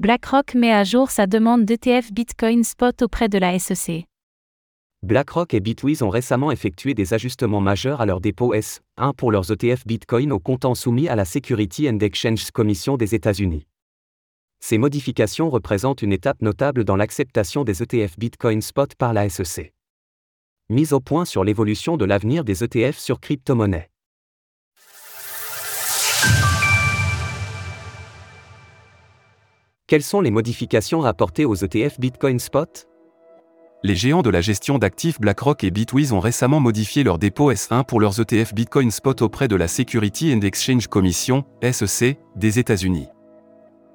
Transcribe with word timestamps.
BlackRock 0.00 0.54
met 0.54 0.72
à 0.72 0.82
jour 0.82 1.10
sa 1.10 1.26
demande 1.26 1.66
d'ETF 1.66 2.10
Bitcoin 2.10 2.64
Spot 2.64 3.02
auprès 3.02 3.28
de 3.28 3.36
la 3.36 3.58
SEC. 3.58 4.06
BlackRock 5.02 5.52
et 5.52 5.60
Bitwiz 5.60 6.02
ont 6.02 6.08
récemment 6.08 6.50
effectué 6.50 6.94
des 6.94 7.12
ajustements 7.12 7.60
majeurs 7.60 8.00
à 8.00 8.06
leurs 8.06 8.22
dépôts 8.22 8.54
S1 8.54 9.14
pour 9.14 9.30
leurs 9.30 9.52
ETF 9.52 9.86
Bitcoin 9.86 10.32
au 10.32 10.38
comptant 10.38 10.74
soumis 10.74 11.06
à 11.06 11.16
la 11.16 11.26
Security 11.26 11.86
and 11.86 11.98
Exchange 11.98 12.50
Commission 12.50 12.96
des 12.96 13.14
États-Unis. 13.14 13.66
Ces 14.60 14.78
modifications 14.78 15.50
représentent 15.50 16.00
une 16.00 16.14
étape 16.14 16.40
notable 16.40 16.84
dans 16.84 16.96
l'acceptation 16.96 17.62
des 17.64 17.82
ETF 17.82 18.18
Bitcoin 18.18 18.62
Spot 18.62 18.94
par 18.94 19.12
la 19.12 19.28
SEC. 19.28 19.74
Mise 20.70 20.94
au 20.94 21.00
point 21.00 21.26
sur 21.26 21.44
l'évolution 21.44 21.98
de 21.98 22.06
l'avenir 22.06 22.42
des 22.44 22.64
ETF 22.64 22.96
sur 22.96 23.20
crypto-monnaies. 23.20 23.89
Quelles 29.90 30.04
sont 30.04 30.20
les 30.20 30.30
modifications 30.30 31.02
apportées 31.02 31.44
aux 31.44 31.56
ETF 31.56 31.98
Bitcoin 31.98 32.38
Spot? 32.38 32.86
Les 33.82 33.96
géants 33.96 34.22
de 34.22 34.30
la 34.30 34.40
gestion 34.40 34.78
d'actifs 34.78 35.20
BlackRock 35.20 35.64
et 35.64 35.72
Bitwiz 35.72 36.12
ont 36.12 36.20
récemment 36.20 36.60
modifié 36.60 37.02
leur 37.02 37.18
dépôt 37.18 37.50
S1 37.50 37.84
pour 37.84 37.98
leurs 37.98 38.20
ETF 38.20 38.54
Bitcoin 38.54 38.92
Spot 38.92 39.20
auprès 39.20 39.48
de 39.48 39.56
la 39.56 39.66
Security 39.66 40.32
and 40.32 40.42
Exchange 40.42 40.86
Commission, 40.86 41.44
SEC, 41.72 42.20
des 42.36 42.60
États-Unis. 42.60 43.08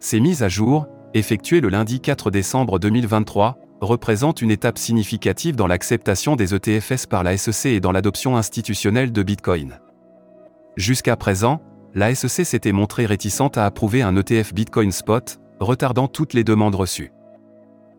Ces 0.00 0.18
mises 0.18 0.42
à 0.42 0.48
jour, 0.48 0.88
effectuées 1.14 1.60
le 1.60 1.68
lundi 1.68 2.00
4 2.00 2.32
décembre 2.32 2.80
2023, 2.80 3.56
représentent 3.80 4.42
une 4.42 4.50
étape 4.50 4.78
significative 4.78 5.54
dans 5.54 5.68
l'acceptation 5.68 6.34
des 6.34 6.52
ETFS 6.52 7.06
par 7.06 7.22
la 7.22 7.36
SEC 7.36 7.74
et 7.74 7.80
dans 7.80 7.92
l'adoption 7.92 8.36
institutionnelle 8.36 9.12
de 9.12 9.22
Bitcoin. 9.22 9.78
Jusqu'à 10.76 11.14
présent, 11.14 11.62
la 11.94 12.12
SEC 12.12 12.44
s'était 12.44 12.72
montrée 12.72 13.06
réticente 13.06 13.56
à 13.56 13.66
approuver 13.66 14.02
un 14.02 14.16
ETF 14.16 14.52
Bitcoin 14.52 14.90
Spot, 14.90 15.38
retardant 15.60 16.08
toutes 16.08 16.34
les 16.34 16.44
demandes 16.44 16.74
reçues. 16.74 17.12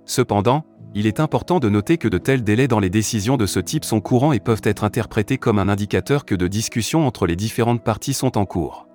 Cependant, 0.06 0.66
il 0.96 1.06
est 1.06 1.20
important 1.20 1.60
de 1.60 1.70
noter 1.70 1.98
que 1.98 2.08
de 2.08 2.18
tels 2.18 2.44
délais 2.44 2.68
dans 2.68 2.80
les 2.80 2.90
décisions 2.90 3.38
de 3.38 3.46
ce 3.46 3.60
type 3.60 3.86
sont 3.86 4.00
courants 4.00 4.32
et 4.32 4.40
peuvent 4.40 4.62
être 4.64 4.84
interprétés 4.84 5.38
comme 5.38 5.60
un 5.60 5.70
indicateur 5.70 6.26
que 6.26 6.36
de 6.36 6.48
discussions 6.48 7.06
entre 7.06 7.28
les 7.28 7.36
différentes 7.36 7.84
parties 7.84 8.14
sont 8.14 8.38
en 8.38 8.46
cours. 8.46 8.88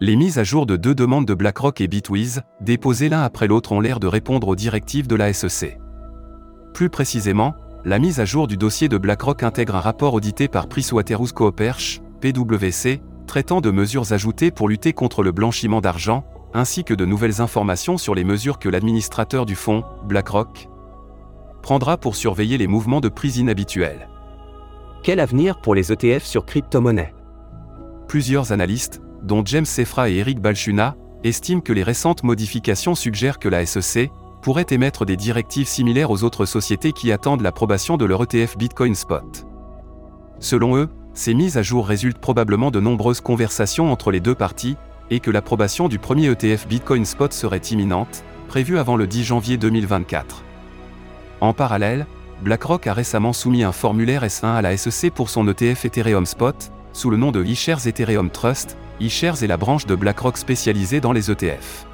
Les 0.00 0.16
mises 0.16 0.38
à 0.38 0.44
jour 0.44 0.66
de 0.66 0.76
deux 0.76 0.94
demandes 0.94 1.26
de 1.26 1.34
BlackRock 1.34 1.80
et 1.80 1.88
Bitwiz, 1.88 2.42
déposées 2.60 3.08
l'un 3.08 3.22
après 3.22 3.46
l'autre, 3.46 3.72
ont 3.72 3.80
l'air 3.80 4.00
de 4.00 4.06
répondre 4.06 4.48
aux 4.48 4.56
directives 4.56 5.06
de 5.06 5.16
la 5.16 5.32
SEC. 5.32 5.78
Plus 6.72 6.88
précisément, 6.88 7.54
la 7.84 7.98
mise 7.98 8.20
à 8.20 8.24
jour 8.24 8.46
du 8.46 8.56
dossier 8.56 8.88
de 8.88 8.96
BlackRock 8.96 9.42
intègre 9.42 9.76
un 9.76 9.80
rapport 9.80 10.14
audité 10.14 10.48
par 10.48 10.68
PricewaterhouseCoopers, 10.68 12.00
PwC, 12.20 13.00
traitant 13.26 13.60
de 13.60 13.70
mesures 13.70 14.12
ajoutées 14.12 14.50
pour 14.50 14.68
lutter 14.68 14.92
contre 14.92 15.22
le 15.22 15.32
blanchiment 15.32 15.80
d'argent, 15.80 16.24
ainsi 16.54 16.84
que 16.84 16.94
de 16.94 17.04
nouvelles 17.04 17.40
informations 17.40 17.98
sur 17.98 18.14
les 18.14 18.24
mesures 18.24 18.58
que 18.58 18.68
l'administrateur 18.68 19.46
du 19.46 19.54
fonds, 19.54 19.84
BlackRock, 20.04 20.68
prendra 21.62 21.96
pour 21.96 22.16
surveiller 22.16 22.58
les 22.58 22.66
mouvements 22.66 23.00
de 23.00 23.08
prix 23.08 23.38
inhabituels. 23.38 24.08
Quel 25.02 25.20
avenir 25.20 25.60
pour 25.60 25.74
les 25.74 25.92
ETF 25.92 26.24
sur 26.24 26.44
crypto-monnaies 26.44 27.14
Plusieurs 28.08 28.52
analystes, 28.52 29.00
dont 29.22 29.42
James 29.44 29.64
Sefra 29.64 30.10
et 30.10 30.16
Eric 30.16 30.40
Balchuna, 30.40 30.96
estiment 31.24 31.60
que 31.60 31.72
les 31.72 31.82
récentes 31.82 32.24
modifications 32.24 32.94
suggèrent 32.94 33.38
que 33.38 33.48
la 33.48 33.64
SEC 33.64 34.10
pourrait 34.42 34.66
émettre 34.70 35.06
des 35.06 35.16
directives 35.16 35.68
similaires 35.68 36.10
aux 36.10 36.24
autres 36.24 36.46
sociétés 36.46 36.92
qui 36.92 37.12
attendent 37.12 37.42
l'approbation 37.42 37.96
de 37.96 38.04
leur 38.04 38.22
ETF 38.22 38.58
Bitcoin 38.58 38.94
Spot. 38.94 39.46
Selon 40.40 40.76
eux, 40.76 40.88
ces 41.14 41.34
mises 41.34 41.56
à 41.56 41.62
jour 41.62 41.86
résultent 41.86 42.18
probablement 42.18 42.70
de 42.70 42.80
nombreuses 42.80 43.20
conversations 43.20 43.92
entre 43.92 44.10
les 44.10 44.20
deux 44.20 44.34
parties, 44.34 44.76
et 45.12 45.20
que 45.20 45.30
l'approbation 45.30 45.88
du 45.88 45.98
premier 45.98 46.30
ETF 46.30 46.66
Bitcoin 46.66 47.04
Spot 47.04 47.30
serait 47.34 47.58
imminente, 47.58 48.24
prévue 48.48 48.78
avant 48.78 48.96
le 48.96 49.06
10 49.06 49.24
janvier 49.24 49.58
2024. 49.58 50.42
En 51.42 51.52
parallèle, 51.52 52.06
BlackRock 52.40 52.86
a 52.86 52.94
récemment 52.94 53.34
soumis 53.34 53.62
un 53.62 53.72
formulaire 53.72 54.24
S1 54.24 54.54
à 54.54 54.62
la 54.62 54.74
SEC 54.74 55.12
pour 55.12 55.28
son 55.28 55.46
ETF 55.46 55.84
Ethereum 55.84 56.24
Spot, 56.24 56.72
sous 56.94 57.10
le 57.10 57.18
nom 57.18 57.30
de 57.30 57.44
eShares 57.44 57.86
Ethereum 57.86 58.30
Trust. 58.30 58.78
eShares 59.00 59.42
est 59.42 59.48
la 59.48 59.58
branche 59.58 59.84
de 59.84 59.94
BlackRock 59.94 60.38
spécialisée 60.38 61.02
dans 61.02 61.12
les 61.12 61.30
ETF. 61.30 61.84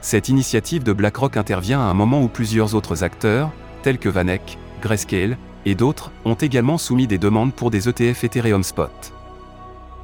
Cette 0.00 0.30
initiative 0.30 0.84
de 0.84 0.94
BlackRock 0.94 1.36
intervient 1.36 1.80
à 1.80 1.90
un 1.90 1.94
moment 1.94 2.22
où 2.22 2.28
plusieurs 2.28 2.74
autres 2.74 3.04
acteurs, 3.04 3.50
tels 3.82 3.98
que 3.98 4.08
Vanek, 4.08 4.56
Grayscale, 4.80 5.36
et 5.66 5.74
d'autres, 5.74 6.10
ont 6.24 6.32
également 6.32 6.78
soumis 6.78 7.06
des 7.06 7.18
demandes 7.18 7.52
pour 7.52 7.70
des 7.70 7.90
ETF 7.90 8.24
Ethereum 8.24 8.62
Spot. 8.62 9.12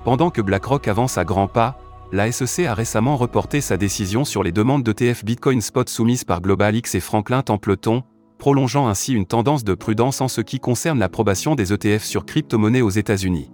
Pendant 0.05 0.28
que 0.28 0.43
BlackRock 0.43 0.88
avance 0.88 1.17
à 1.17 1.25
grands 1.25 1.49
pas, 1.49 1.78
la 2.13 2.33
SEC 2.33 2.67
a 2.67 2.75
récemment 2.75 3.17
reporté 3.17 3.61
sa 3.61 3.77
décision 3.77 4.25
sur 4.25 4.43
les 4.43 4.53
demandes 4.53 4.83
d'ETF 4.83 5.25
Bitcoin 5.25 5.61
Spot 5.61 5.89
soumises 5.89 6.25
par 6.25 6.41
GlobalX 6.41 6.95
et 6.95 7.01
Franklin 7.01 7.43
Templeton, 7.43 8.03
prolongeant 8.39 8.89
ainsi 8.89 9.13
une 9.13 9.27
tendance 9.27 9.65
de 9.65 9.75
prudence 9.75 10.21
en 10.21 10.29
ce 10.29 10.41
qui 10.41 10.59
concerne 10.59 10.99
l'approbation 10.99 11.55
des 11.55 11.73
ETF 11.73 12.05
sur 12.05 12.25
crypto-monnaies 12.25 12.83
aux 12.83 12.91
États-Unis. 12.91 13.51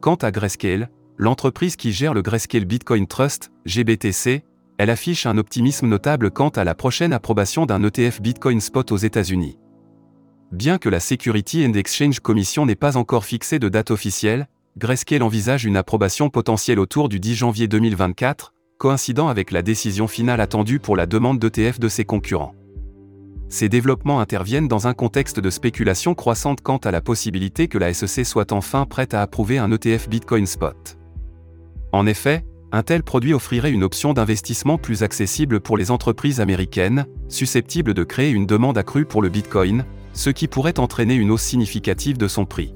Quant 0.00 0.14
à 0.16 0.30
Grayscale, 0.30 0.90
l'entreprise 1.16 1.76
qui 1.76 1.92
gère 1.92 2.14
le 2.14 2.22
Grayscale 2.22 2.66
Bitcoin 2.66 3.06
Trust, 3.06 3.50
GBTC, 3.64 4.44
elle 4.78 4.90
affiche 4.90 5.26
un 5.26 5.38
optimisme 5.38 5.88
notable 5.88 6.30
quant 6.30 6.50
à 6.50 6.62
la 6.62 6.74
prochaine 6.74 7.12
approbation 7.12 7.66
d'un 7.66 7.82
ETF 7.82 8.20
Bitcoin 8.20 8.60
Spot 8.60 8.92
aux 8.92 8.96
États-Unis. 8.96 9.58
Bien 10.52 10.78
que 10.78 10.88
la 10.88 11.00
Security 11.00 11.66
and 11.66 11.72
Exchange 11.72 12.20
Commission 12.20 12.66
n'ait 12.66 12.76
pas 12.76 12.96
encore 12.96 13.24
fixé 13.24 13.58
de 13.58 13.68
date 13.68 13.90
officielle, 13.90 14.46
Grayscale 14.78 15.22
envisage 15.22 15.64
une 15.64 15.78
approbation 15.78 16.28
potentielle 16.28 16.78
autour 16.78 17.08
du 17.08 17.18
10 17.18 17.34
janvier 17.34 17.66
2024, 17.66 18.52
coïncidant 18.76 19.28
avec 19.28 19.50
la 19.50 19.62
décision 19.62 20.06
finale 20.06 20.38
attendue 20.38 20.80
pour 20.80 20.96
la 20.96 21.06
demande 21.06 21.38
d'ETF 21.38 21.80
de 21.80 21.88
ses 21.88 22.04
concurrents. 22.04 22.54
Ces 23.48 23.70
développements 23.70 24.20
interviennent 24.20 24.68
dans 24.68 24.86
un 24.86 24.92
contexte 24.92 25.40
de 25.40 25.48
spéculation 25.48 26.14
croissante 26.14 26.60
quant 26.60 26.76
à 26.76 26.90
la 26.90 27.00
possibilité 27.00 27.68
que 27.68 27.78
la 27.78 27.94
SEC 27.94 28.26
soit 28.26 28.52
enfin 28.52 28.84
prête 28.84 29.14
à 29.14 29.22
approuver 29.22 29.56
un 29.56 29.72
ETF 29.72 30.10
Bitcoin 30.10 30.44
Spot. 30.44 30.98
En 31.92 32.06
effet, 32.06 32.44
un 32.70 32.82
tel 32.82 33.02
produit 33.02 33.32
offrirait 33.32 33.72
une 33.72 33.84
option 33.84 34.12
d'investissement 34.12 34.76
plus 34.76 35.02
accessible 35.02 35.60
pour 35.60 35.78
les 35.78 35.90
entreprises 35.90 36.42
américaines, 36.42 37.06
susceptibles 37.28 37.94
de 37.94 38.04
créer 38.04 38.30
une 38.30 38.44
demande 38.44 38.76
accrue 38.76 39.06
pour 39.06 39.22
le 39.22 39.30
Bitcoin, 39.30 39.86
ce 40.12 40.28
qui 40.28 40.48
pourrait 40.48 40.78
entraîner 40.78 41.14
une 41.14 41.30
hausse 41.30 41.44
significative 41.44 42.18
de 42.18 42.28
son 42.28 42.44
prix. 42.44 42.75